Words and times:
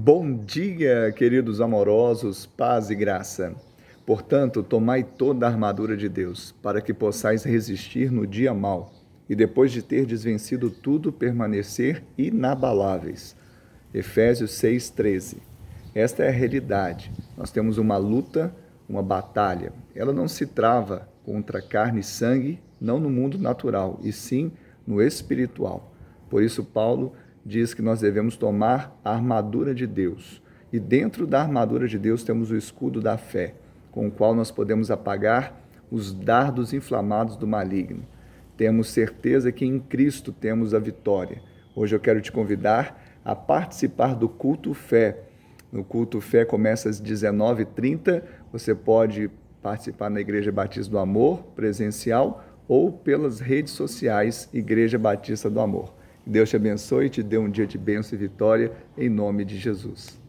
Bom 0.00 0.32
dia, 0.32 1.10
queridos 1.10 1.60
amorosos, 1.60 2.46
paz 2.46 2.88
e 2.88 2.94
graça. 2.94 3.52
Portanto, 4.06 4.62
tomai 4.62 5.02
toda 5.02 5.44
a 5.44 5.50
armadura 5.50 5.96
de 5.96 6.08
Deus, 6.08 6.54
para 6.62 6.80
que 6.80 6.94
possais 6.94 7.42
resistir 7.42 8.08
no 8.12 8.24
dia 8.24 8.54
mau, 8.54 8.92
e 9.28 9.34
depois 9.34 9.72
de 9.72 9.82
ter 9.82 10.06
desvencido 10.06 10.70
tudo, 10.70 11.12
permanecer 11.12 12.04
inabaláveis. 12.16 13.34
Efésios 13.92 14.52
6:13. 14.52 15.38
Esta 15.92 16.22
é 16.22 16.28
a 16.28 16.32
realidade. 16.32 17.10
Nós 17.36 17.50
temos 17.50 17.76
uma 17.76 17.96
luta, 17.96 18.54
uma 18.88 19.02
batalha. 19.02 19.72
Ela 19.96 20.12
não 20.12 20.28
se 20.28 20.46
trava 20.46 21.08
contra 21.24 21.60
carne 21.60 22.00
e 22.00 22.04
sangue, 22.04 22.60
não 22.80 23.00
no 23.00 23.10
mundo 23.10 23.36
natural, 23.36 23.98
e 24.04 24.12
sim 24.12 24.52
no 24.86 25.02
espiritual. 25.02 25.92
Por 26.30 26.40
isso 26.40 26.62
Paulo 26.62 27.14
diz 27.48 27.72
que 27.72 27.80
nós 27.80 28.00
devemos 28.00 28.36
tomar 28.36 29.00
a 29.02 29.14
armadura 29.14 29.74
de 29.74 29.86
Deus. 29.86 30.42
E 30.70 30.78
dentro 30.78 31.26
da 31.26 31.40
armadura 31.40 31.88
de 31.88 31.98
Deus 31.98 32.22
temos 32.22 32.50
o 32.50 32.56
escudo 32.56 33.00
da 33.00 33.16
fé, 33.16 33.54
com 33.90 34.06
o 34.06 34.10
qual 34.10 34.34
nós 34.34 34.50
podemos 34.50 34.90
apagar 34.90 35.58
os 35.90 36.12
dardos 36.12 36.74
inflamados 36.74 37.36
do 37.36 37.46
maligno. 37.46 38.06
Temos 38.54 38.90
certeza 38.90 39.50
que 39.50 39.64
em 39.64 39.80
Cristo 39.80 40.30
temos 40.30 40.74
a 40.74 40.78
vitória. 40.78 41.40
Hoje 41.74 41.96
eu 41.96 42.00
quero 42.00 42.20
te 42.20 42.30
convidar 42.30 43.02
a 43.24 43.34
participar 43.34 44.14
do 44.14 44.28
culto 44.28 44.74
fé. 44.74 45.22
No 45.72 45.82
culto 45.82 46.20
fé 46.20 46.44
começa 46.44 46.90
às 46.90 47.00
19h30. 47.00 48.22
Você 48.52 48.74
pode 48.74 49.30
participar 49.62 50.10
na 50.10 50.20
Igreja 50.20 50.52
Batista 50.52 50.90
do 50.90 50.98
Amor, 50.98 51.44
presencial, 51.56 52.44
ou 52.66 52.92
pelas 52.92 53.40
redes 53.40 53.72
sociais 53.72 54.50
Igreja 54.52 54.98
Batista 54.98 55.48
do 55.48 55.60
Amor. 55.60 55.97
Deus 56.28 56.50
te 56.50 56.56
abençoe 56.56 57.06
e 57.06 57.08
te 57.08 57.22
dê 57.22 57.38
um 57.38 57.50
dia 57.50 57.66
de 57.66 57.78
bênção 57.78 58.16
e 58.16 58.20
vitória, 58.20 58.70
em 58.98 59.08
nome 59.08 59.46
de 59.46 59.56
Jesus. 59.56 60.16